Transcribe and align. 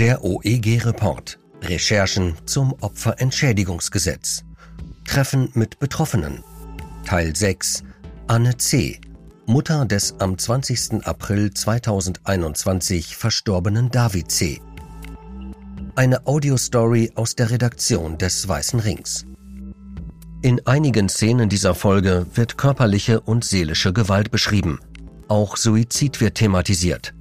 Der 0.00 0.24
OEG-Report. 0.24 1.38
Recherchen 1.60 2.34
zum 2.46 2.72
Opferentschädigungsgesetz. 2.80 4.44
Treffen 5.04 5.50
mit 5.52 5.78
Betroffenen. 5.78 6.42
Teil 7.04 7.36
6. 7.36 7.82
Anne 8.26 8.56
C., 8.56 8.98
Mutter 9.44 9.84
des 9.84 10.18
am 10.18 10.38
20. 10.38 11.04
April 11.04 11.52
2021 11.52 13.14
verstorbenen 13.14 13.90
David 13.90 14.30
C. 14.32 14.62
Eine 15.96 16.26
Audiostory 16.26 17.12
aus 17.14 17.36
der 17.36 17.50
Redaktion 17.50 18.16
des 18.16 18.48
Weißen 18.48 18.80
Rings. 18.80 19.26
In 20.40 20.66
einigen 20.66 21.10
Szenen 21.10 21.50
dieser 21.50 21.74
Folge 21.74 22.26
wird 22.32 22.56
körperliche 22.56 23.20
und 23.20 23.44
seelische 23.44 23.92
Gewalt 23.92 24.30
beschrieben. 24.30 24.80
Auch 25.28 25.58
Suizid 25.58 26.22
wird 26.22 26.36
thematisiert. 26.36 27.12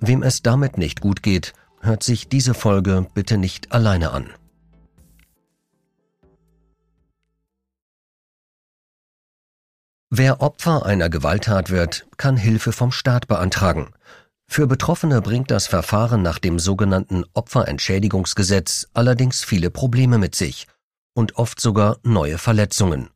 Wem 0.00 0.22
es 0.22 0.42
damit 0.42 0.76
nicht 0.76 1.00
gut 1.00 1.22
geht, 1.22 1.54
hört 1.80 2.02
sich 2.02 2.28
diese 2.28 2.54
Folge 2.54 3.06
bitte 3.14 3.38
nicht 3.38 3.72
alleine 3.72 4.10
an. 4.10 4.30
Wer 10.10 10.40
Opfer 10.40 10.86
einer 10.86 11.10
Gewalttat 11.10 11.68
wird, 11.68 12.06
kann 12.16 12.38
Hilfe 12.38 12.72
vom 12.72 12.92
Staat 12.92 13.28
beantragen. 13.28 13.90
Für 14.50 14.66
Betroffene 14.66 15.20
bringt 15.20 15.50
das 15.50 15.66
Verfahren 15.66 16.22
nach 16.22 16.38
dem 16.38 16.58
sogenannten 16.58 17.24
Opferentschädigungsgesetz 17.34 18.88
allerdings 18.94 19.44
viele 19.44 19.70
Probleme 19.70 20.16
mit 20.16 20.34
sich 20.34 20.66
und 21.14 21.36
oft 21.36 21.60
sogar 21.60 21.98
neue 22.02 22.38
Verletzungen. 22.38 23.10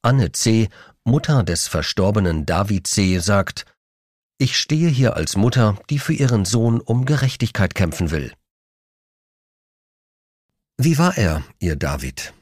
Anne 0.00 0.32
C., 0.32 0.70
Mutter 1.04 1.42
des 1.42 1.68
verstorbenen 1.68 2.46
David 2.46 2.86
C., 2.86 3.18
sagt, 3.18 3.66
ich 4.40 4.58
stehe 4.58 4.88
hier 4.88 5.16
als 5.16 5.36
Mutter, 5.36 5.78
die 5.90 5.98
für 5.98 6.14
ihren 6.14 6.46
Sohn 6.46 6.80
um 6.80 7.04
Gerechtigkeit 7.04 7.74
kämpfen 7.74 8.10
will. 8.10 8.32
Wie 10.78 10.96
war 10.96 11.18
er, 11.18 11.44
ihr 11.58 11.76
David? 11.76 12.32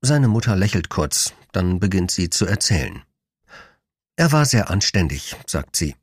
Seine 0.00 0.28
Mutter 0.28 0.56
lächelt 0.56 0.88
kurz, 0.88 1.34
dann 1.52 1.78
beginnt 1.78 2.10
sie 2.10 2.30
zu 2.30 2.46
erzählen. 2.46 3.02
Er 4.16 4.32
war 4.32 4.46
sehr 4.46 4.70
anständig, 4.70 5.36
sagt 5.46 5.76
sie. 5.76 5.94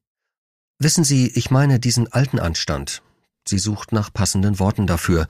Wissen 0.77 1.03
Sie, 1.03 1.29
ich 1.29 1.49
meine 1.49 1.79
diesen 1.79 2.11
alten 2.11 2.39
Anstand. 2.39 3.01
Sie 3.47 3.57
sucht 3.57 3.91
nach 3.91 4.13
passenden 4.13 4.59
Worten 4.59 4.85
dafür. 4.85 5.27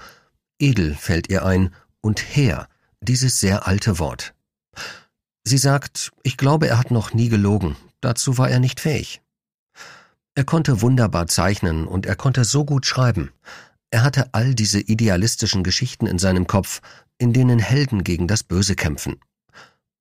Edel 0.59 0.95
fällt 0.95 1.29
ihr 1.29 1.45
ein 1.45 1.73
und 2.01 2.35
Herr, 2.35 2.67
dieses 2.99 3.39
sehr 3.39 3.67
alte 3.67 3.99
Wort. 3.99 4.33
Sie 5.45 5.57
sagt, 5.57 6.11
ich 6.23 6.35
glaube, 6.35 6.67
er 6.67 6.77
hat 6.77 6.91
noch 6.91 7.13
nie 7.13 7.29
gelogen. 7.29 7.77
Dazu 8.01 8.37
war 8.37 8.49
er 8.49 8.59
nicht 8.59 8.81
fähig. 8.81 9.21
Er 10.35 10.45
konnte 10.45 10.81
wunderbar 10.81 11.27
zeichnen 11.27 11.87
und 11.87 12.05
er 12.05 12.15
konnte 12.15 12.45
so 12.45 12.63
gut 12.63 12.85
schreiben. 12.85 13.31
Er 13.89 14.03
hatte 14.03 14.33
all 14.33 14.55
diese 14.55 14.79
idealistischen 14.79 15.63
Geschichten 15.63 16.07
in 16.07 16.19
seinem 16.19 16.47
Kopf, 16.47 16.81
in 17.17 17.33
denen 17.33 17.59
Helden 17.59 18.03
gegen 18.03 18.27
das 18.27 18.43
Böse 18.43 18.75
kämpfen. 18.75 19.19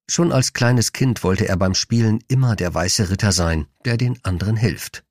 Schon 0.08 0.32
als 0.32 0.52
kleines 0.52 0.92
Kind 0.92 1.24
wollte 1.24 1.48
er 1.48 1.56
beim 1.56 1.74
Spielen 1.74 2.22
immer 2.28 2.56
der 2.56 2.72
weiße 2.72 3.10
Ritter 3.10 3.32
sein, 3.32 3.66
der 3.84 3.96
den 3.96 4.18
anderen 4.24 4.56
hilft. 4.56 5.04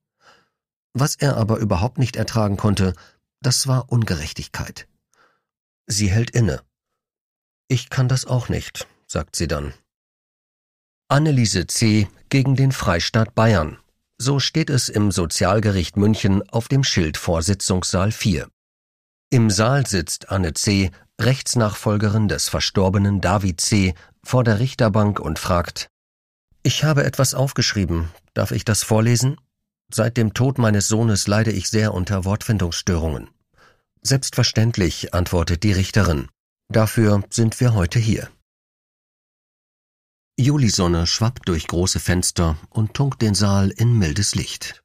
Was 0.93 1.15
er 1.15 1.37
aber 1.37 1.57
überhaupt 1.57 1.97
nicht 1.97 2.15
ertragen 2.15 2.57
konnte, 2.57 2.93
das 3.41 3.67
war 3.67 3.91
Ungerechtigkeit. 3.91 4.87
Sie 5.87 6.09
hält 6.09 6.31
inne. 6.31 6.61
Ich 7.67 7.89
kann 7.89 8.07
das 8.07 8.25
auch 8.25 8.49
nicht, 8.49 8.87
sagt 9.07 9.35
sie 9.35 9.47
dann. 9.47 9.73
Anneliese 11.07 11.67
C. 11.67 12.07
gegen 12.29 12.55
den 12.55 12.71
Freistaat 12.71 13.35
Bayern. 13.35 13.77
So 14.21 14.39
steht 14.39 14.69
es 14.69 14.89
im 14.89 15.11
Sozialgericht 15.11 15.95
München 15.95 16.47
auf 16.49 16.67
dem 16.67 16.83
Schild 16.83 17.15
vor 17.15 17.41
Sitzungssaal 17.41 18.11
4. 18.11 18.49
Im 19.29 19.49
Saal 19.49 19.87
sitzt 19.87 20.29
Anne 20.29 20.53
C., 20.53 20.91
Rechtsnachfolgerin 21.21 22.27
des 22.27 22.49
verstorbenen 22.49 23.21
David 23.21 23.61
C., 23.61 23.93
vor 24.21 24.43
der 24.43 24.59
Richterbank 24.59 25.21
und 25.21 25.39
fragt, 25.39 25.89
ich 26.63 26.83
habe 26.83 27.05
etwas 27.05 27.33
aufgeschrieben, 27.33 28.09
darf 28.33 28.51
ich 28.51 28.65
das 28.65 28.83
vorlesen? 28.83 29.37
Seit 29.89 30.17
dem 30.17 30.33
Tod 30.33 30.57
meines 30.57 30.89
Sohnes 30.89 31.25
leide 31.27 31.51
ich 31.51 31.69
sehr 31.69 31.93
unter 31.93 32.25
Wortfindungsstörungen. 32.25 33.29
Selbstverständlich, 34.01 35.13
antwortet 35.13 35.63
die 35.63 35.71
Richterin. 35.71 36.27
Dafür 36.67 37.23
sind 37.29 37.59
wir 37.61 37.73
heute 37.73 37.99
hier. 37.99 38.29
Julisonne 40.39 41.05
schwappt 41.05 41.49
durch 41.49 41.67
große 41.67 41.99
Fenster 41.99 42.55
und 42.69 42.93
tunkt 42.93 43.21
den 43.21 43.35
Saal 43.35 43.71
in 43.71 43.99
mildes 43.99 44.35
Licht. 44.35 44.81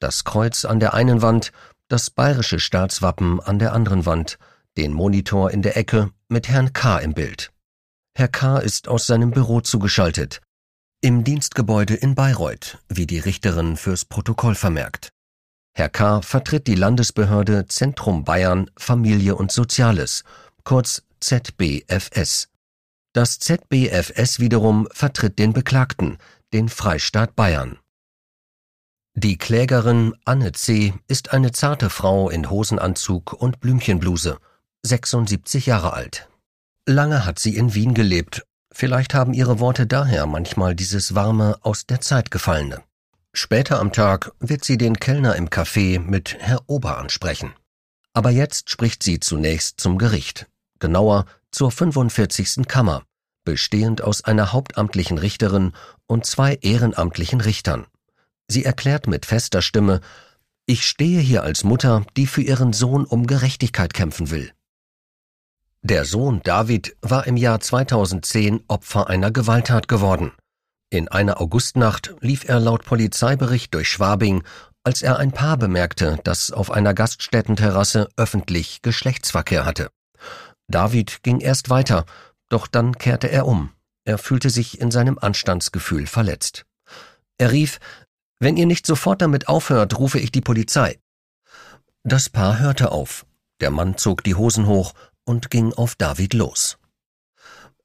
Das 0.00 0.24
Kreuz 0.24 0.64
an 0.64 0.80
der 0.80 0.92
einen 0.92 1.22
Wand, 1.22 1.52
das 1.86 2.10
bayerische 2.10 2.58
Staatswappen 2.58 3.38
an 3.40 3.60
der 3.60 3.74
anderen 3.74 4.06
Wand, 4.06 4.38
den 4.76 4.92
Monitor 4.92 5.52
in 5.52 5.62
der 5.62 5.76
Ecke 5.76 6.10
mit 6.28 6.48
Herrn 6.48 6.72
K. 6.72 6.98
im 6.98 7.14
Bild. 7.14 7.52
Herr 8.16 8.26
K. 8.26 8.58
ist 8.58 8.88
aus 8.88 9.06
seinem 9.06 9.30
Büro 9.30 9.60
zugeschaltet. 9.60 10.40
Im 11.00 11.22
Dienstgebäude 11.22 11.94
in 11.94 12.16
Bayreuth, 12.16 12.78
wie 12.88 13.06
die 13.06 13.20
Richterin 13.20 13.76
fürs 13.76 14.04
Protokoll 14.04 14.56
vermerkt. 14.56 15.10
Herr 15.74 15.90
K. 15.90 16.22
vertritt 16.22 16.66
die 16.66 16.74
Landesbehörde 16.74 17.66
Zentrum 17.66 18.24
Bayern 18.24 18.68
Familie 18.76 19.36
und 19.36 19.52
Soziales, 19.52 20.24
kurz 20.64 21.04
ZBFS. 21.20 22.48
Das 23.18 23.40
ZBFS 23.40 24.38
wiederum 24.38 24.86
vertritt 24.92 25.40
den 25.40 25.52
Beklagten, 25.52 26.18
den 26.52 26.68
Freistaat 26.68 27.34
Bayern. 27.34 27.80
Die 29.14 29.36
Klägerin 29.36 30.14
Anne 30.24 30.52
C. 30.52 30.94
ist 31.08 31.32
eine 31.32 31.50
zarte 31.50 31.90
Frau 31.90 32.30
in 32.30 32.48
Hosenanzug 32.48 33.32
und 33.32 33.58
Blümchenbluse, 33.58 34.38
76 34.84 35.66
Jahre 35.66 35.94
alt. 35.94 36.28
Lange 36.86 37.26
hat 37.26 37.40
sie 37.40 37.56
in 37.56 37.74
Wien 37.74 37.92
gelebt. 37.92 38.46
Vielleicht 38.70 39.14
haben 39.14 39.34
ihre 39.34 39.58
Worte 39.58 39.88
daher 39.88 40.26
manchmal 40.26 40.76
dieses 40.76 41.16
warme, 41.16 41.58
aus 41.62 41.86
der 41.86 42.00
Zeit 42.00 42.30
gefallene. 42.30 42.84
Später 43.32 43.80
am 43.80 43.92
Tag 43.92 44.30
wird 44.38 44.64
sie 44.64 44.78
den 44.78 44.96
Kellner 45.00 45.34
im 45.34 45.48
Café 45.48 45.98
mit 45.98 46.36
Herr 46.38 46.62
Ober 46.68 46.98
ansprechen. 46.98 47.52
Aber 48.12 48.30
jetzt 48.30 48.70
spricht 48.70 49.02
sie 49.02 49.18
zunächst 49.18 49.80
zum 49.80 49.98
Gericht, 49.98 50.46
genauer 50.78 51.24
zur 51.50 51.72
45. 51.72 52.68
Kammer, 52.68 53.02
bestehend 53.48 54.02
aus 54.02 54.22
einer 54.24 54.52
hauptamtlichen 54.52 55.16
Richterin 55.16 55.72
und 56.06 56.26
zwei 56.26 56.58
ehrenamtlichen 56.60 57.40
Richtern. 57.40 57.86
Sie 58.46 58.62
erklärt 58.62 59.06
mit 59.06 59.24
fester 59.24 59.62
Stimme, 59.62 60.02
ich 60.66 60.86
stehe 60.86 61.18
hier 61.18 61.44
als 61.44 61.64
Mutter, 61.64 62.04
die 62.14 62.26
für 62.26 62.42
ihren 62.42 62.74
Sohn 62.74 63.06
um 63.06 63.26
Gerechtigkeit 63.26 63.94
kämpfen 63.94 64.30
will. 64.30 64.52
Der 65.80 66.04
Sohn 66.04 66.42
David 66.44 66.94
war 67.00 67.26
im 67.26 67.38
Jahr 67.38 67.58
2010 67.58 68.64
Opfer 68.68 69.08
einer 69.08 69.30
Gewalttat 69.30 69.88
geworden. 69.88 70.32
In 70.90 71.08
einer 71.08 71.40
Augustnacht 71.40 72.14
lief 72.20 72.46
er 72.46 72.60
laut 72.60 72.84
Polizeibericht 72.84 73.72
durch 73.72 73.88
Schwabing, 73.88 74.42
als 74.84 75.00
er 75.00 75.18
ein 75.18 75.32
Paar 75.32 75.56
bemerkte, 75.56 76.18
das 76.22 76.50
auf 76.50 76.70
einer 76.70 76.92
Gaststättenterrasse 76.92 78.10
öffentlich 78.18 78.82
Geschlechtsverkehr 78.82 79.64
hatte. 79.64 79.88
David 80.70 81.22
ging 81.22 81.40
erst 81.40 81.70
weiter, 81.70 82.04
doch 82.48 82.66
dann 82.66 82.96
kehrte 82.96 83.30
er 83.30 83.46
um. 83.46 83.72
Er 84.04 84.18
fühlte 84.18 84.50
sich 84.50 84.80
in 84.80 84.90
seinem 84.90 85.18
Anstandsgefühl 85.18 86.06
verletzt. 86.06 86.64
Er 87.36 87.52
rief, 87.52 87.78
wenn 88.40 88.56
ihr 88.56 88.66
nicht 88.66 88.86
sofort 88.86 89.20
damit 89.20 89.48
aufhört, 89.48 89.98
rufe 89.98 90.18
ich 90.18 90.32
die 90.32 90.40
Polizei. 90.40 90.98
Das 92.04 92.28
Paar 92.28 92.58
hörte 92.58 92.92
auf. 92.92 93.26
Der 93.60 93.70
Mann 93.70 93.96
zog 93.96 94.22
die 94.22 94.34
Hosen 94.34 94.66
hoch 94.66 94.94
und 95.24 95.50
ging 95.50 95.72
auf 95.72 95.94
David 95.96 96.34
los. 96.34 96.78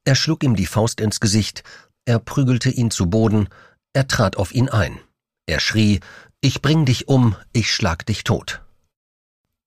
Er 0.04 0.14
schlug 0.14 0.44
ihm 0.44 0.54
die 0.54 0.66
Faust 0.66 1.00
ins 1.00 1.20
Gesicht, 1.20 1.62
er 2.04 2.18
prügelte 2.18 2.70
ihn 2.70 2.90
zu 2.90 3.10
Boden, 3.10 3.48
er 3.92 4.06
trat 4.06 4.36
auf 4.36 4.54
ihn 4.54 4.68
ein. 4.68 5.00
Er 5.46 5.60
schrie, 5.60 6.00
ich 6.40 6.62
bring 6.62 6.84
dich 6.84 7.08
um, 7.08 7.36
ich 7.52 7.72
schlag 7.72 8.06
dich 8.06 8.24
tot. 8.24 8.62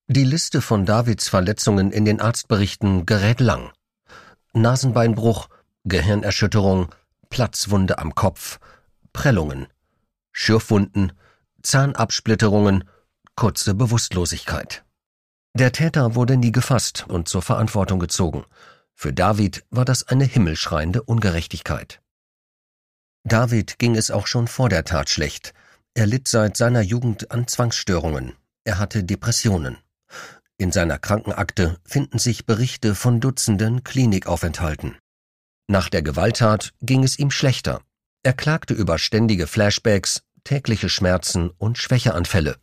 Die 0.08 0.24
Liste 0.24 0.62
von 0.62 0.86
Davids 0.86 1.28
Verletzungen 1.28 1.92
in 1.92 2.06
den 2.06 2.22
Arztberichten 2.22 3.06
gerät 3.06 3.40
lang. 3.40 3.72
Nasenbeinbruch, 4.62 5.50
Gehirnerschütterung, 5.86 6.94
Platzwunde 7.30 7.98
am 8.00 8.16
Kopf, 8.16 8.60
Prellungen, 9.14 9.68
Schürfwunden, 10.32 11.14
Zahnabsplitterungen, 11.64 12.84
kurze 13.36 13.74
Bewusstlosigkeit. 13.74 14.84
Der 15.54 15.72
Täter 15.72 16.16
wurde 16.16 16.38
nie 16.38 16.52
gefasst 16.52 17.06
und 17.08 17.28
zur 17.28 17.42
Verantwortung 17.42 18.00
gezogen. 18.00 18.46
Für 18.94 19.14
David 19.14 19.66
war 19.70 19.86
das 19.86 20.08
eine 20.08 20.26
himmelschreiende 20.26 21.04
Ungerechtigkeit. 21.04 22.02
David 23.24 23.80
ging 23.80 23.96
es 23.96 24.12
auch 24.12 24.28
schon 24.28 24.48
vor 24.48 24.70
der 24.70 24.86
Tat 24.86 25.10
schlecht. 25.10 25.54
Er 25.94 26.06
litt 26.06 26.28
seit 26.28 26.58
seiner 26.58 26.82
Jugend 26.82 27.32
an 27.32 27.48
Zwangsstörungen. 27.48 28.34
Er 28.64 28.80
hatte 28.80 29.04
Depressionen. 29.04 29.78
In 30.60 30.72
seiner 30.72 30.98
Krankenakte 30.98 31.78
finden 31.86 32.18
sich 32.18 32.48
Berichte 32.48 32.96
von 32.96 33.20
Dutzenden 33.20 33.84
Klinikaufenthalten. 33.84 34.98
Nach 35.68 35.88
der 35.90 36.02
Gewalttat 36.02 36.74
ging 36.82 37.04
es 37.04 37.20
ihm 37.20 37.30
schlechter. 37.30 37.82
Er 38.24 38.34
klagte 38.34 38.74
über 38.74 38.98
ständige 38.98 39.46
Flashbacks, 39.46 40.24
tägliche 40.44 40.90
Schmerzen 40.90 41.52
und 41.52 41.78
Schwächeanfälle. 41.78 42.58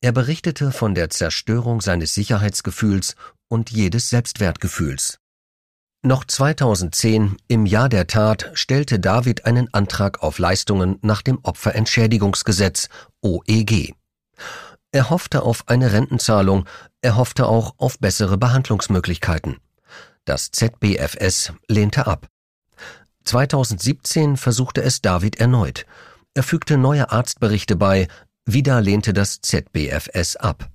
Er 0.00 0.12
berichtete 0.12 0.70
von 0.70 0.94
der 0.94 1.10
Zerstörung 1.10 1.80
seines 1.80 2.14
Sicherheitsgefühls 2.14 3.16
und 3.48 3.70
jedes 3.70 4.10
Selbstwertgefühls. 4.10 5.18
Noch 6.02 6.24
2010, 6.24 7.38
im 7.48 7.66
Jahr 7.66 7.88
der 7.88 8.06
Tat, 8.06 8.50
stellte 8.52 9.00
David 9.00 9.46
einen 9.46 9.72
Antrag 9.72 10.22
auf 10.22 10.38
Leistungen 10.38 10.98
nach 11.00 11.22
dem 11.22 11.38
Opferentschädigungsgesetz 11.42 12.90
OEG. 13.22 13.94
Er 14.92 15.10
hoffte 15.10 15.42
auf 15.42 15.66
eine 15.66 15.92
Rentenzahlung, 15.92 16.66
er 17.04 17.16
hoffte 17.16 17.46
auch 17.46 17.74
auf 17.76 17.98
bessere 17.98 18.38
Behandlungsmöglichkeiten. 18.38 19.58
Das 20.24 20.50
ZBFS 20.50 21.52
lehnte 21.68 22.06
ab. 22.06 22.28
2017 23.24 24.38
versuchte 24.38 24.82
es 24.82 25.02
David 25.02 25.36
erneut. 25.36 25.84
Er 26.32 26.42
fügte 26.42 26.78
neue 26.78 27.12
Arztberichte 27.12 27.76
bei, 27.76 28.08
wieder 28.46 28.80
lehnte 28.80 29.12
das 29.12 29.40
ZBFS 29.42 30.36
ab. 30.36 30.70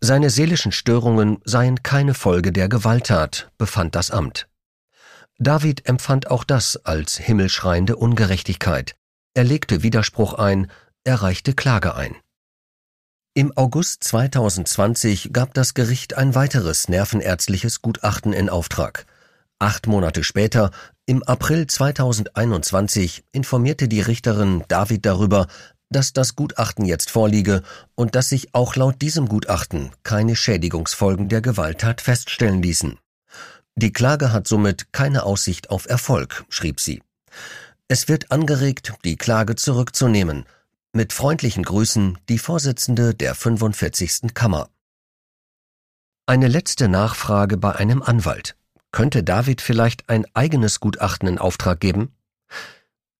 Seine 0.00 0.28
seelischen 0.28 0.72
Störungen 0.72 1.38
seien 1.44 1.82
keine 1.82 2.12
Folge 2.12 2.52
der 2.52 2.68
Gewalttat, 2.68 3.50
befand 3.56 3.94
das 3.94 4.10
Amt. 4.10 4.48
David 5.38 5.88
empfand 5.88 6.30
auch 6.30 6.44
das 6.44 6.76
als 6.84 7.16
himmelschreiende 7.16 7.96
Ungerechtigkeit. 7.96 8.94
Er 9.32 9.44
legte 9.44 9.82
Widerspruch 9.82 10.34
ein, 10.34 10.70
er 11.04 11.22
reichte 11.22 11.54
Klage 11.54 11.94
ein. 11.94 12.14
Im 13.38 13.52
August 13.54 14.02
2020 14.04 15.28
gab 15.30 15.52
das 15.52 15.74
Gericht 15.74 16.16
ein 16.16 16.34
weiteres 16.34 16.88
nervenärztliches 16.88 17.82
Gutachten 17.82 18.32
in 18.32 18.48
Auftrag. 18.48 19.04
Acht 19.58 19.86
Monate 19.86 20.24
später, 20.24 20.70
im 21.04 21.22
April 21.22 21.66
2021, 21.66 23.24
informierte 23.32 23.88
die 23.88 24.00
Richterin 24.00 24.64
David 24.68 25.04
darüber, 25.04 25.48
dass 25.90 26.14
das 26.14 26.34
Gutachten 26.34 26.86
jetzt 26.86 27.10
vorliege 27.10 27.62
und 27.94 28.14
dass 28.14 28.30
sich 28.30 28.54
auch 28.54 28.74
laut 28.74 29.02
diesem 29.02 29.28
Gutachten 29.28 29.90
keine 30.02 30.34
Schädigungsfolgen 30.34 31.28
der 31.28 31.42
Gewalttat 31.42 32.00
feststellen 32.00 32.62
ließen. 32.62 32.98
Die 33.74 33.92
Klage 33.92 34.32
hat 34.32 34.48
somit 34.48 34.94
keine 34.94 35.24
Aussicht 35.24 35.68
auf 35.68 35.86
Erfolg, 35.86 36.46
schrieb 36.48 36.80
sie. 36.80 37.02
Es 37.86 38.08
wird 38.08 38.32
angeregt, 38.32 38.94
die 39.04 39.16
Klage 39.16 39.56
zurückzunehmen. 39.56 40.46
Mit 40.96 41.12
freundlichen 41.12 41.62
Grüßen 41.62 42.16
die 42.30 42.38
Vorsitzende 42.38 43.14
der 43.14 43.34
45. 43.34 44.32
Kammer. 44.32 44.70
Eine 46.24 46.48
letzte 46.48 46.88
Nachfrage 46.88 47.58
bei 47.58 47.74
einem 47.74 48.02
Anwalt. 48.02 48.56
Könnte 48.92 49.22
David 49.22 49.60
vielleicht 49.60 50.08
ein 50.08 50.24
eigenes 50.32 50.80
Gutachten 50.80 51.28
in 51.28 51.36
Auftrag 51.36 51.80
geben? 51.80 52.14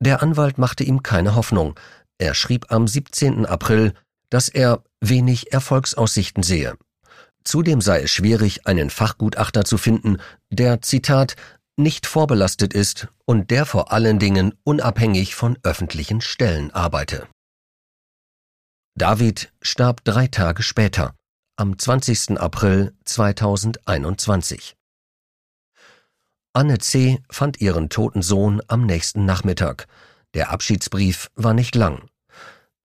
Der 0.01 0.23
Anwalt 0.23 0.57
machte 0.57 0.85
ihm 0.85 1.03
keine 1.03 1.35
Hoffnung. 1.35 1.79
Er 2.17 2.33
schrieb 2.33 2.73
am 2.73 2.89
17. 2.89 3.45
April, 3.45 3.93
dass 4.31 4.49
er 4.49 4.83
wenig 5.03 5.53
Erfolgsaussichten 5.53 6.43
sehe. 6.43 6.79
Zudem 7.45 7.83
sei 7.83 8.05
es 8.05 8.11
schwierig, 8.11 8.67
einen 8.67 8.89
Fachgutachter 8.89 9.67
zu 9.67 9.77
finden, 9.77 10.17
der, 10.49 10.81
Zitat, 10.81 11.37
nicht 11.77 12.07
vorbelastet 12.07 12.73
ist 12.73 13.09
und 13.27 13.51
der 13.51 13.67
vor 13.67 13.93
allen 13.93 14.19
Dingen 14.19 14.55
unabhängig 14.65 15.35
von 15.35 15.59
öffentlichen 15.63 16.23
Stellen 16.23 16.71
arbeite. 16.71 17.29
David 18.99 19.53
starb 19.61 20.05
drei 20.05 20.27
Tage 20.27 20.63
später, 20.63 21.15
am 21.57 21.79
20. 21.79 22.41
April 22.41 22.95
2021. 23.05 24.75
Anne 26.55 26.79
C. 26.79 27.19
fand 27.29 27.61
ihren 27.61 27.91
toten 27.91 28.23
Sohn 28.23 28.63
am 28.69 28.87
nächsten 28.87 29.27
Nachmittag. 29.27 29.87
Der 30.33 30.51
Abschiedsbrief 30.51 31.31
war 31.35 31.53
nicht 31.53 31.75
lang. 31.75 32.09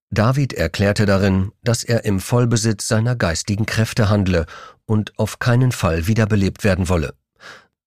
David 0.10 0.52
erklärte 0.52 1.06
darin, 1.06 1.54
dass 1.64 1.86
er 1.86 2.04
im 2.04 2.20
Vollbesitz 2.20 2.90
seiner 2.90 3.16
geistigen 3.16 3.66
Kräfte 3.66 4.10
handle 4.10 4.48
und 4.86 5.18
auf 5.18 5.40
keinen 5.40 5.72
Fall 5.72 6.08
wiederbelebt 6.08 6.66
werden 6.66 6.90
wolle. 6.90 7.14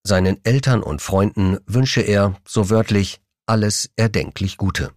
Seinen 0.03 0.43
Eltern 0.47 0.83
und 0.83 1.03
Freunden 1.03 1.59
wünsche 1.67 2.01
er, 2.01 2.41
so 2.49 2.71
wörtlich, 2.71 3.21
alles 3.45 3.91
erdenklich 3.97 4.57
Gute. 4.57 4.93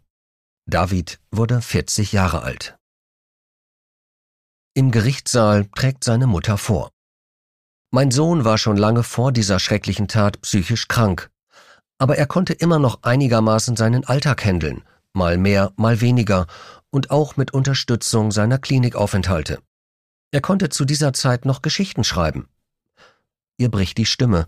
David 0.65 1.19
wurde 1.30 1.62
40 1.62 2.13
Jahre 2.13 2.44
alt. 2.44 2.77
Im 4.77 4.91
Gerichtssaal 4.91 5.65
trägt 5.75 6.03
seine 6.03 6.27
Mutter 6.27 6.56
vor. 6.56 6.91
Mein 7.89 8.12
Sohn 8.12 8.45
war 8.45 8.59
schon 8.59 8.77
lange 8.77 9.01
vor 9.01 9.31
dieser 9.31 9.57
schrecklichen 9.57 10.07
Tat 10.07 10.39
psychisch 10.41 10.88
krank, 10.88 11.31
aber 11.97 12.19
er 12.19 12.27
konnte 12.27 12.53
immer 12.53 12.77
noch 12.77 13.01
einigermaßen 13.01 13.75
seinen 13.75 14.06
Alltag 14.06 14.45
händeln, 14.45 14.83
mal 15.13 15.39
mehr, 15.39 15.74
mal 15.77 16.00
weniger, 16.00 16.45
und 16.91 17.09
auch 17.09 17.38
mit 17.38 17.56
Unterstützung 17.56 18.29
seiner 18.29 18.59
Klinikaufenthalte. 18.59 19.57
Er 20.29 20.41
konnte 20.41 20.69
zu 20.69 20.85
dieser 20.85 21.12
Zeit 21.12 21.45
noch 21.45 21.63
Geschichten 21.63 22.03
schreiben. 22.03 22.47
Ihr 23.57 23.71
bricht 23.71 23.97
die 23.97 24.06
Stimme, 24.06 24.45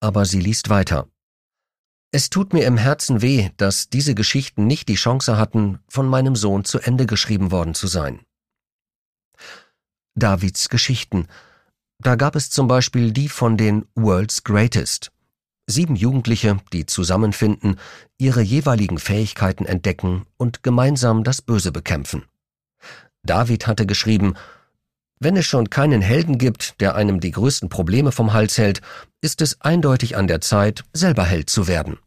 aber 0.00 0.24
sie 0.24 0.40
liest 0.40 0.70
weiter. 0.70 1.06
Es 2.10 2.30
tut 2.30 2.52
mir 2.52 2.66
im 2.66 2.78
Herzen 2.78 3.22
weh, 3.22 3.50
dass 3.58 3.90
diese 3.90 4.16
Geschichten 4.16 4.66
nicht 4.66 4.88
die 4.88 4.96
Chance 4.96 5.36
hatten, 5.36 5.78
von 5.88 6.08
meinem 6.08 6.34
Sohn 6.34 6.64
zu 6.64 6.80
Ende 6.80 7.06
geschrieben 7.06 7.52
worden 7.52 7.74
zu 7.74 7.86
sein. 7.86 8.24
Davids 10.14 10.68
Geschichten. 10.68 11.26
Da 12.00 12.16
gab 12.16 12.36
es 12.36 12.50
zum 12.50 12.68
Beispiel 12.68 13.12
die 13.12 13.28
von 13.28 13.56
den 13.56 13.86
World's 13.94 14.44
Greatest. 14.44 15.10
Sieben 15.66 15.96
Jugendliche, 15.96 16.58
die 16.72 16.86
zusammenfinden, 16.86 17.78
ihre 18.16 18.40
jeweiligen 18.40 18.98
Fähigkeiten 18.98 19.66
entdecken 19.66 20.26
und 20.36 20.62
gemeinsam 20.62 21.24
das 21.24 21.42
Böse 21.42 21.72
bekämpfen. 21.72 22.24
David 23.22 23.66
hatte 23.66 23.84
geschrieben, 23.84 24.34
wenn 25.20 25.36
es 25.36 25.46
schon 25.46 25.68
keinen 25.68 26.00
Helden 26.00 26.38
gibt, 26.38 26.80
der 26.80 26.94
einem 26.94 27.20
die 27.20 27.32
größten 27.32 27.68
Probleme 27.68 28.12
vom 28.12 28.32
Hals 28.32 28.56
hält, 28.56 28.80
ist 29.20 29.42
es 29.42 29.60
eindeutig 29.60 30.16
an 30.16 30.28
der 30.28 30.40
Zeit, 30.40 30.84
selber 30.92 31.24
Held 31.24 31.50
zu 31.50 31.66
werden. 31.66 31.98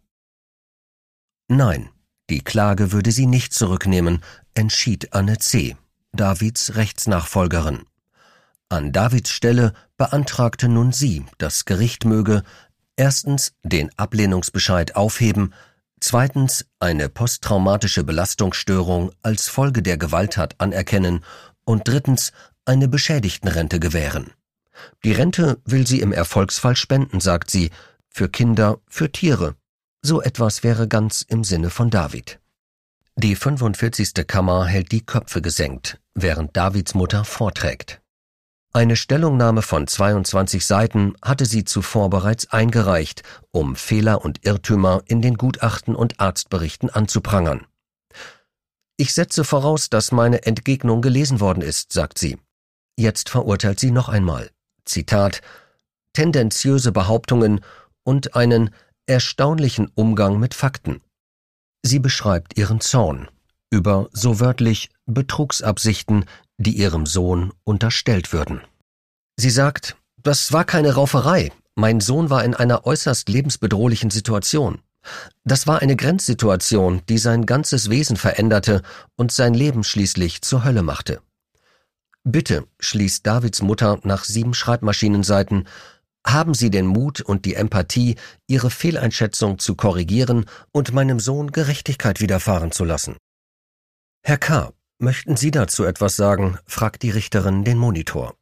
Nein, 1.50 1.90
die 2.30 2.42
Klage 2.42 2.94
würde 2.94 3.12
sie 3.12 3.26
nicht 3.26 3.54
zurücknehmen, 3.54 4.24
entschied 4.54 5.14
Anne 5.14 5.38
C., 5.38 5.76
Davids 6.14 6.76
Rechtsnachfolgerin. 6.76 7.84
An 8.72 8.94
Davids 8.94 9.32
Stelle 9.32 9.74
beantragte 9.98 10.70
nun 10.70 10.94
sie, 10.94 11.26
das 11.40 11.66
Gericht 11.66 12.06
möge 12.06 12.42
erstens 12.96 13.52
den 13.64 13.92
Ablehnungsbescheid 13.98 14.96
aufheben, 14.96 15.54
zweitens 16.00 16.66
eine 16.80 17.10
posttraumatische 17.10 18.06
Belastungsstörung 18.06 19.12
als 19.24 19.50
Folge 19.50 19.84
der 19.84 19.98
Gewalttat 19.98 20.56
anerkennen 20.60 21.26
und 21.66 21.86
drittens 21.86 22.32
eine 22.64 22.88
Beschädigtenrente 22.88 23.82
gewähren. 23.82 24.32
Die 25.04 25.12
Rente 25.12 25.60
will 25.66 25.86
sie 25.86 26.00
im 26.00 26.14
Erfolgsfall 26.14 26.78
spenden, 26.78 27.20
sagt 27.20 27.52
sie, 27.52 27.72
für 28.08 28.30
Kinder, 28.30 28.80
für 28.88 29.12
Tiere. 29.12 29.56
So 30.02 30.22
etwas 30.22 30.64
wäre 30.64 30.88
ganz 30.88 31.24
im 31.24 31.44
Sinne 31.44 31.72
von 31.72 31.90
David. 31.90 32.40
Die 33.18 33.36
45. 33.36 34.26
Kammer 34.26 34.66
hält 34.66 34.94
die 34.94 35.06
Köpfe 35.06 35.42
gesenkt, 35.42 36.00
während 36.16 36.56
Davids 36.56 36.94
Mutter 36.94 37.26
vorträgt. 37.26 38.01
Eine 38.74 38.96
Stellungnahme 38.96 39.64
von 39.64 39.86
22 39.86 40.66
Seiten 40.66 41.16
hatte 41.22 41.46
sie 41.46 41.66
zuvor 41.66 42.10
bereits 42.10 42.52
eingereicht, 42.52 43.22
um 43.52 43.76
Fehler 43.76 44.24
und 44.24 44.46
Irrtümer 44.46 45.02
in 45.08 45.22
den 45.22 45.36
Gutachten 45.36 45.94
und 45.94 46.22
Arztberichten 46.22 46.90
anzuprangern. 46.90 47.68
Ich 48.96 49.14
setze 49.14 49.44
voraus, 49.44 49.90
dass 49.90 50.14
meine 50.14 50.46
Entgegnung 50.46 51.02
gelesen 51.02 51.42
worden 51.42 51.62
ist, 51.62 51.92
sagt 51.92 52.18
sie. 52.18 52.38
Jetzt 52.98 53.30
verurteilt 53.30 53.80
sie 53.80 53.92
noch 53.92 54.08
einmal. 54.08 54.50
Zitat 54.86 55.42
tendenziöse 56.14 56.94
Behauptungen 56.94 57.62
und 58.04 58.36
einen 58.36 58.70
erstaunlichen 59.06 59.92
Umgang 59.96 60.40
mit 60.40 60.54
Fakten. 60.54 61.02
Sie 61.84 62.00
beschreibt 62.00 62.58
ihren 62.58 62.80
Zorn 62.80 63.28
über 63.70 64.10
so 64.12 64.40
wörtlich 64.40 64.90
Betrugsabsichten, 65.14 66.26
die 66.58 66.78
ihrem 66.78 67.06
Sohn 67.06 67.54
unterstellt 67.64 68.34
würden. 68.34 68.62
Sie 69.38 69.50
sagt, 69.50 69.96
das 70.22 70.54
war 70.54 70.66
keine 70.66 70.94
Rauferei. 70.94 71.52
Mein 71.76 72.00
Sohn 72.00 72.30
war 72.30 72.44
in 72.44 72.54
einer 72.54 72.86
äußerst 72.86 73.30
lebensbedrohlichen 73.30 74.10
Situation. 74.10 74.80
Das 75.44 75.66
war 75.66 75.82
eine 75.82 75.96
Grenzsituation, 75.96 77.02
die 77.10 77.18
sein 77.18 77.46
ganzes 77.46 77.90
Wesen 77.90 78.18
veränderte 78.18 78.84
und 79.16 79.32
sein 79.32 79.54
Leben 79.54 79.84
schließlich 79.84 80.42
zur 80.42 80.64
Hölle 80.64 80.84
machte. 80.84 81.22
Bitte, 82.24 82.68
schließt 82.80 83.26
Davids 83.26 83.64
Mutter 83.64 84.00
nach 84.04 84.24
sieben 84.26 84.54
Schreibmaschinenseiten, 84.54 85.68
haben 86.26 86.54
Sie 86.54 86.70
den 86.70 86.86
Mut 86.86 87.22
und 87.22 87.46
die 87.46 87.56
Empathie, 87.56 88.16
Ihre 88.46 88.70
Fehleinschätzung 88.70 89.58
zu 89.58 89.74
korrigieren 89.76 90.46
und 90.72 90.94
meinem 90.94 91.20
Sohn 91.20 91.52
Gerechtigkeit 91.52 92.22
widerfahren 92.22 92.72
zu 92.72 92.84
lassen. 92.84 93.18
Herr 94.24 94.38
K., 94.38 94.72
möchten 95.02 95.36
Sie 95.36 95.52
dazu 95.52 95.84
etwas 95.84 96.16
sagen? 96.16 96.58
fragt 96.66 97.04
die 97.04 97.10
Richterin 97.10 97.64
den 97.64 97.78
Monitor. 97.78 98.36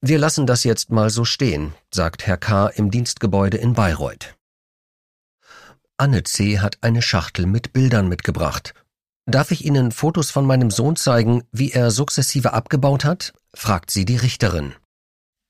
Wir 0.00 0.18
lassen 0.18 0.46
das 0.46 0.64
jetzt 0.64 0.90
mal 0.90 1.10
so 1.10 1.24
stehen, 1.24 1.74
sagt 1.92 2.26
Herr 2.26 2.36
K. 2.36 2.68
im 2.68 2.90
Dienstgebäude 2.90 3.56
in 3.56 3.74
Bayreuth. 3.74 4.36
Anne 5.96 6.22
C. 6.22 6.60
hat 6.60 6.78
eine 6.82 7.02
Schachtel 7.02 7.46
mit 7.46 7.72
Bildern 7.72 8.08
mitgebracht 8.08 8.74
Darf 9.28 9.50
ich 9.50 9.66
Ihnen 9.66 9.92
Fotos 9.92 10.30
von 10.30 10.46
meinem 10.46 10.70
Sohn 10.70 10.96
zeigen, 10.96 11.44
wie 11.52 11.70
er 11.70 11.90
sukzessive 11.90 12.54
abgebaut 12.54 13.04
hat? 13.04 13.34
fragt 13.52 13.90
sie 13.90 14.06
die 14.06 14.16
Richterin. 14.16 14.74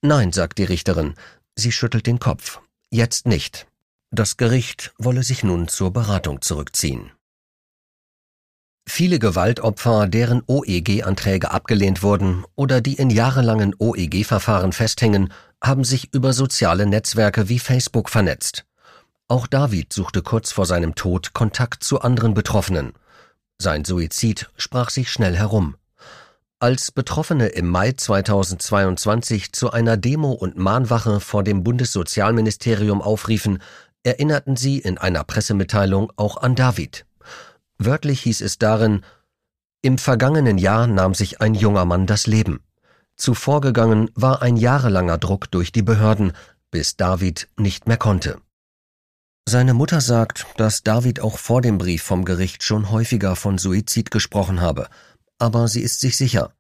Nein, 0.02 0.32
sagt 0.32 0.58
die 0.58 0.64
Richterin. 0.64 1.14
Sie 1.54 1.70
schüttelt 1.70 2.08
den 2.08 2.18
Kopf. 2.18 2.60
Jetzt 2.90 3.26
nicht. 3.26 3.68
Das 4.10 4.36
Gericht 4.36 4.92
wolle 4.98 5.22
sich 5.22 5.44
nun 5.44 5.68
zur 5.68 5.92
Beratung 5.92 6.40
zurückziehen. 6.40 7.12
Viele 8.90 9.18
Gewaltopfer, 9.18 10.08
deren 10.08 10.42
OEG-Anträge 10.46 11.50
abgelehnt 11.50 12.02
wurden 12.02 12.44
oder 12.56 12.80
die 12.80 12.94
in 12.94 13.10
jahrelangen 13.10 13.74
OEG-Verfahren 13.78 14.72
festhängen, 14.72 15.30
haben 15.62 15.84
sich 15.84 16.12
über 16.14 16.32
soziale 16.32 16.86
Netzwerke 16.86 17.50
wie 17.50 17.58
Facebook 17.58 18.08
vernetzt. 18.08 18.64
Auch 19.28 19.46
David 19.46 19.92
suchte 19.92 20.22
kurz 20.22 20.52
vor 20.52 20.64
seinem 20.64 20.94
Tod 20.94 21.34
Kontakt 21.34 21.84
zu 21.84 22.00
anderen 22.00 22.32
Betroffenen. 22.32 22.94
Sein 23.58 23.84
Suizid 23.84 24.48
sprach 24.56 24.88
sich 24.88 25.12
schnell 25.12 25.36
herum. 25.36 25.76
Als 26.58 26.90
Betroffene 26.90 27.48
im 27.48 27.68
Mai 27.68 27.92
2022 27.92 29.52
zu 29.52 29.70
einer 29.70 29.98
Demo 29.98 30.32
und 30.32 30.56
Mahnwache 30.56 31.20
vor 31.20 31.44
dem 31.44 31.62
Bundessozialministerium 31.62 33.02
aufriefen, 33.02 33.62
erinnerten 34.02 34.56
sie 34.56 34.78
in 34.78 34.96
einer 34.96 35.24
Pressemitteilung 35.24 36.10
auch 36.16 36.38
an 36.38 36.54
David. 36.54 37.04
Wörtlich 37.78 38.22
hieß 38.22 38.40
es 38.40 38.58
darin, 38.58 39.04
im 39.80 39.96
vergangenen 39.96 40.58
Jahr 40.58 40.88
nahm 40.88 41.14
sich 41.14 41.40
ein 41.40 41.54
junger 41.54 41.84
Mann 41.84 42.06
das 42.06 42.26
Leben. 42.26 42.60
Zuvorgegangen 43.16 44.10
war 44.14 44.42
ein 44.42 44.56
jahrelanger 44.56 45.18
Druck 45.18 45.50
durch 45.50 45.70
die 45.70 45.82
Behörden, 45.82 46.32
bis 46.70 46.96
David 46.96 47.48
nicht 47.56 47.86
mehr 47.86 47.96
konnte. 47.96 48.40
Seine 49.48 49.72
Mutter 49.74 50.00
sagt, 50.00 50.46
dass 50.56 50.82
David 50.82 51.20
auch 51.20 51.38
vor 51.38 51.62
dem 51.62 51.78
Brief 51.78 52.02
vom 52.02 52.24
Gericht 52.24 52.62
schon 52.62 52.90
häufiger 52.90 53.34
von 53.34 53.56
Suizid 53.56 54.10
gesprochen 54.10 54.60
habe, 54.60 54.88
aber 55.38 55.68
sie 55.68 55.80
ist 55.80 56.00
sich 56.00 56.16
sicher. 56.16 56.52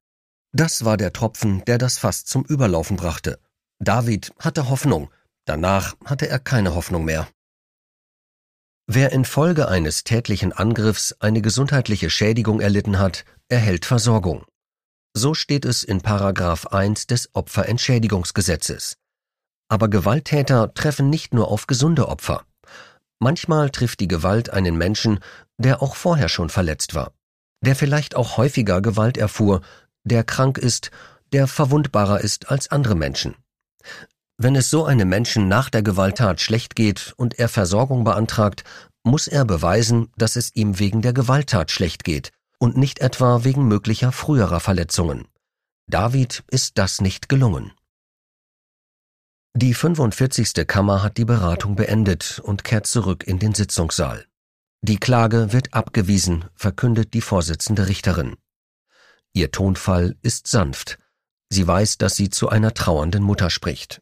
Das 0.52 0.84
war 0.84 0.96
der 0.96 1.12
Tropfen, 1.12 1.64
der 1.66 1.78
das 1.78 1.98
Fass 1.98 2.24
zum 2.24 2.44
Überlaufen 2.44 2.96
brachte. 2.96 3.38
David 3.78 4.32
hatte 4.38 4.70
Hoffnung, 4.70 5.10
danach 5.44 5.96
hatte 6.04 6.28
er 6.28 6.38
keine 6.38 6.74
Hoffnung 6.74 7.04
mehr. 7.04 7.28
Wer 8.90 9.12
infolge 9.12 9.68
eines 9.68 10.02
tätlichen 10.02 10.54
Angriffs 10.54 11.14
eine 11.20 11.42
gesundheitliche 11.42 12.08
Schädigung 12.08 12.58
erlitten 12.58 12.98
hat, 12.98 13.26
erhält 13.50 13.84
Versorgung. 13.84 14.46
So 15.14 15.34
steht 15.34 15.66
es 15.66 15.82
in 15.82 16.00
Paragraph 16.00 16.68
1 16.68 17.06
des 17.06 17.28
Opferentschädigungsgesetzes. 17.34 18.96
Aber 19.68 19.88
Gewalttäter 19.88 20.72
treffen 20.72 21.10
nicht 21.10 21.34
nur 21.34 21.50
auf 21.50 21.66
gesunde 21.66 22.08
Opfer. 22.08 22.46
Manchmal 23.18 23.68
trifft 23.68 24.00
die 24.00 24.08
Gewalt 24.08 24.48
einen 24.48 24.78
Menschen, 24.78 25.18
der 25.58 25.82
auch 25.82 25.94
vorher 25.94 26.30
schon 26.30 26.48
verletzt 26.48 26.94
war, 26.94 27.12
der 27.62 27.76
vielleicht 27.76 28.16
auch 28.16 28.38
häufiger 28.38 28.80
Gewalt 28.80 29.18
erfuhr, 29.18 29.60
der 30.04 30.24
krank 30.24 30.56
ist, 30.56 30.90
der 31.34 31.46
verwundbarer 31.46 32.22
ist 32.22 32.50
als 32.50 32.70
andere 32.70 32.94
Menschen. 32.94 33.34
Wenn 34.40 34.54
es 34.54 34.70
so 34.70 34.84
einem 34.84 35.08
Menschen 35.08 35.48
nach 35.48 35.68
der 35.68 35.82
Gewalttat 35.82 36.40
schlecht 36.40 36.76
geht 36.76 37.12
und 37.16 37.40
er 37.40 37.48
Versorgung 37.48 38.04
beantragt, 38.04 38.62
muss 39.02 39.26
er 39.26 39.44
beweisen, 39.44 40.12
dass 40.16 40.36
es 40.36 40.54
ihm 40.54 40.78
wegen 40.78 41.02
der 41.02 41.12
Gewalttat 41.12 41.72
schlecht 41.72 42.04
geht 42.04 42.30
und 42.60 42.76
nicht 42.76 43.00
etwa 43.00 43.42
wegen 43.42 43.66
möglicher 43.66 44.12
früherer 44.12 44.60
Verletzungen. 44.60 45.26
David 45.90 46.44
ist 46.50 46.78
das 46.78 47.00
nicht 47.00 47.28
gelungen. 47.28 47.72
Die 49.56 49.74
45. 49.74 50.68
Kammer 50.68 51.02
hat 51.02 51.16
die 51.16 51.24
Beratung 51.24 51.74
beendet 51.74 52.40
und 52.44 52.62
kehrt 52.62 52.86
zurück 52.86 53.26
in 53.26 53.40
den 53.40 53.54
Sitzungssaal. 53.54 54.24
Die 54.82 54.98
Klage 54.98 55.52
wird 55.52 55.74
abgewiesen, 55.74 56.44
verkündet 56.54 57.12
die 57.12 57.22
Vorsitzende 57.22 57.88
Richterin. 57.88 58.36
Ihr 59.32 59.50
Tonfall 59.50 60.16
ist 60.22 60.46
sanft. 60.46 61.00
Sie 61.50 61.66
weiß, 61.66 61.98
dass 61.98 62.14
sie 62.14 62.30
zu 62.30 62.48
einer 62.48 62.72
trauernden 62.72 63.24
Mutter 63.24 63.50
spricht. 63.50 64.00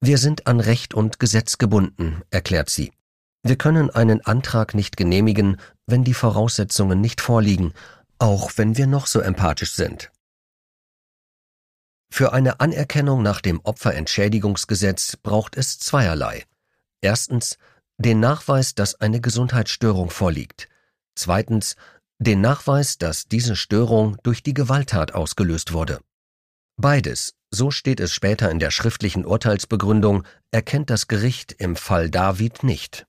Wir 0.00 0.18
sind 0.18 0.46
an 0.46 0.60
Recht 0.60 0.94
und 0.94 1.18
Gesetz 1.18 1.58
gebunden, 1.58 2.22
erklärt 2.30 2.70
sie. 2.70 2.92
Wir 3.42 3.56
können 3.56 3.90
einen 3.90 4.24
Antrag 4.26 4.74
nicht 4.74 4.96
genehmigen, 4.96 5.60
wenn 5.86 6.04
die 6.04 6.14
Voraussetzungen 6.14 7.00
nicht 7.00 7.20
vorliegen, 7.20 7.72
auch 8.18 8.52
wenn 8.56 8.76
wir 8.76 8.86
noch 8.86 9.06
so 9.06 9.20
empathisch 9.20 9.74
sind. 9.74 10.10
Für 12.10 12.32
eine 12.32 12.60
Anerkennung 12.60 13.22
nach 13.22 13.40
dem 13.40 13.60
Opferentschädigungsgesetz 13.60 15.16
braucht 15.16 15.56
es 15.56 15.78
zweierlei. 15.78 16.44
Erstens 17.00 17.58
den 17.98 18.20
Nachweis, 18.20 18.74
dass 18.74 19.00
eine 19.00 19.20
Gesundheitsstörung 19.20 20.10
vorliegt. 20.10 20.68
Zweitens 21.14 21.76
den 22.18 22.40
Nachweis, 22.40 22.98
dass 22.98 23.26
diese 23.26 23.56
Störung 23.56 24.16
durch 24.22 24.42
die 24.42 24.54
Gewalttat 24.54 25.14
ausgelöst 25.14 25.72
wurde. 25.72 26.00
Beides, 26.76 27.35
so 27.50 27.70
steht 27.70 28.00
es 28.00 28.12
später 28.12 28.50
in 28.50 28.58
der 28.58 28.70
schriftlichen 28.70 29.24
Urteilsbegründung, 29.24 30.24
erkennt 30.50 30.90
das 30.90 31.08
Gericht 31.08 31.52
im 31.52 31.76
Fall 31.76 32.10
David 32.10 32.62
nicht. 32.62 33.06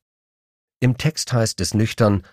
Im 0.80 0.98
Text 0.98 1.34
heißt 1.34 1.60
es 1.62 1.74
nüchtern, 1.74 2.24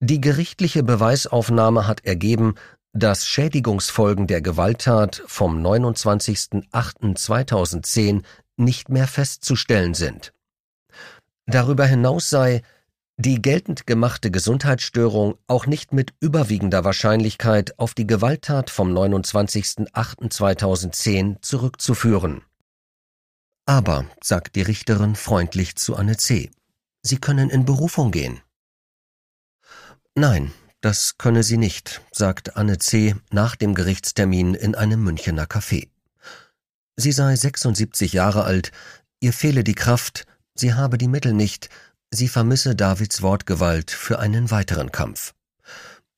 die 0.00 0.20
gerichtliche 0.20 0.82
Beweisaufnahme 0.82 1.86
hat 1.86 2.04
ergeben, 2.04 2.56
dass 2.92 3.26
Schädigungsfolgen 3.26 4.26
der 4.26 4.40
Gewalttat 4.40 5.22
vom 5.26 5.64
29.08.2010 5.64 8.24
nicht 8.56 8.88
mehr 8.88 9.06
festzustellen 9.06 9.94
sind. 9.94 10.32
Darüber 11.46 11.86
hinaus 11.86 12.28
sei 12.30 12.62
die 13.20 13.42
geltend 13.42 13.86
gemachte 13.86 14.30
Gesundheitsstörung 14.30 15.36
auch 15.46 15.66
nicht 15.66 15.92
mit 15.92 16.14
überwiegender 16.20 16.84
Wahrscheinlichkeit 16.84 17.78
auf 17.78 17.92
die 17.94 18.06
Gewalttat 18.06 18.70
vom 18.70 18.96
29.08.2010 18.96 21.42
zurückzuführen. 21.42 22.40
Aber, 23.66 24.06
sagt 24.22 24.56
die 24.56 24.62
Richterin 24.62 25.16
freundlich 25.16 25.76
zu 25.76 25.96
Anne 25.96 26.16
C., 26.16 26.50
Sie 27.02 27.16
können 27.16 27.48
in 27.48 27.64
Berufung 27.64 28.10
gehen. 28.10 28.40
Nein, 30.14 30.52
das 30.82 31.16
könne 31.16 31.42
sie 31.42 31.56
nicht, 31.56 32.02
sagt 32.12 32.56
Anne 32.56 32.78
C. 32.78 33.14
nach 33.30 33.56
dem 33.56 33.74
Gerichtstermin 33.74 34.54
in 34.54 34.74
einem 34.74 35.02
Münchener 35.02 35.46
Café. 35.46 35.88
Sie 36.96 37.12
sei 37.12 37.36
76 37.36 38.12
Jahre 38.12 38.44
alt, 38.44 38.70
ihr 39.20 39.32
fehle 39.32 39.64
die 39.64 39.74
Kraft, 39.74 40.26
sie 40.54 40.74
habe 40.74 40.98
die 40.98 41.08
Mittel 41.08 41.32
nicht, 41.32 41.70
Sie 42.12 42.26
vermisse 42.26 42.74
Davids 42.74 43.22
Wortgewalt 43.22 43.92
für 43.92 44.18
einen 44.18 44.50
weiteren 44.50 44.90
Kampf. 44.90 45.32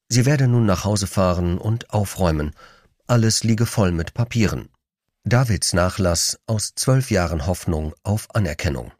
Sie 0.08 0.24
werde 0.24 0.48
nun 0.48 0.64
nach 0.64 0.84
Hause 0.84 1.06
fahren 1.06 1.58
und 1.58 1.90
aufräumen. 1.90 2.52
Alles 3.06 3.44
liege 3.44 3.66
voll 3.66 3.92
mit 3.92 4.14
Papieren. 4.14 4.70
Davids 5.24 5.74
Nachlass 5.74 6.40
aus 6.46 6.74
zwölf 6.74 7.10
Jahren 7.10 7.46
Hoffnung 7.46 7.94
auf 8.02 8.34
Anerkennung. 8.34 8.92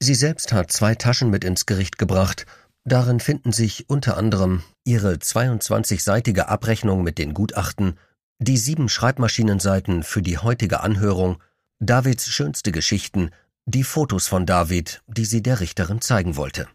Sie 0.00 0.16
selbst 0.16 0.52
hat 0.52 0.72
zwei 0.72 0.96
Taschen 0.96 1.30
mit 1.30 1.44
ins 1.44 1.64
Gericht 1.64 1.96
gebracht. 1.96 2.44
Darin 2.84 3.20
finden 3.20 3.52
sich 3.52 3.88
unter 3.88 4.16
anderem 4.16 4.64
ihre 4.84 5.14
22-seitige 5.14 6.42
Abrechnung 6.42 7.04
mit 7.04 7.18
den 7.18 7.34
Gutachten, 7.34 7.98
die 8.40 8.58
sieben 8.58 8.88
Schreibmaschinenseiten 8.88 10.02
für 10.02 10.22
die 10.22 10.38
heutige 10.38 10.80
Anhörung, 10.80 11.40
Davids 11.78 12.26
schönste 12.26 12.72
Geschichten 12.72 13.30
die 13.66 13.84
Fotos 13.84 14.28
von 14.28 14.44
David, 14.44 15.02
die 15.06 15.24
sie 15.24 15.42
der 15.42 15.60
Richterin 15.60 16.00
zeigen 16.00 16.36
wollte. 16.36 16.68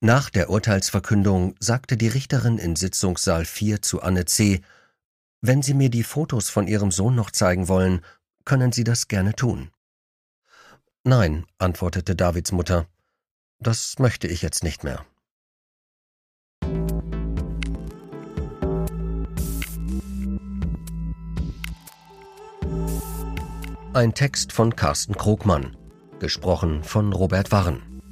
Nach 0.00 0.30
der 0.30 0.50
Urteilsverkündung 0.50 1.56
sagte 1.58 1.96
die 1.96 2.08
Richterin 2.08 2.58
in 2.58 2.76
Sitzungssaal 2.76 3.44
4 3.44 3.82
zu 3.82 4.02
Anne 4.02 4.26
C., 4.26 4.60
wenn 5.40 5.62
Sie 5.62 5.74
mir 5.74 5.90
die 5.90 6.02
Fotos 6.02 6.50
von 6.50 6.66
Ihrem 6.66 6.90
Sohn 6.90 7.14
noch 7.14 7.30
zeigen 7.30 7.68
wollen, 7.68 8.04
können 8.44 8.72
Sie 8.72 8.84
das 8.84 9.08
gerne 9.08 9.34
tun. 9.34 9.70
Nein, 11.04 11.46
antwortete 11.58 12.16
Davids 12.16 12.52
Mutter, 12.52 12.86
das 13.58 13.98
möchte 13.98 14.28
ich 14.28 14.42
jetzt 14.42 14.62
nicht 14.62 14.84
mehr. 14.84 15.04
Ein 23.96 24.12
Text 24.12 24.52
von 24.52 24.76
Carsten 24.76 25.16
Krogmann, 25.16 25.74
gesprochen 26.18 26.84
von 26.84 27.14
Robert 27.14 27.50
Warren. 27.50 28.02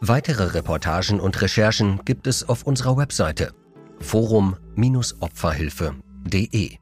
Weitere 0.00 0.54
Reportagen 0.54 1.18
und 1.18 1.42
Recherchen 1.42 2.00
gibt 2.04 2.28
es 2.28 2.48
auf 2.48 2.62
unserer 2.62 2.96
Webseite 2.96 3.52
forum-opferhilfe.de. 3.98 6.78